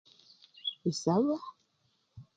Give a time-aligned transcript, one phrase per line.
[0.89, 1.35] Isaaba.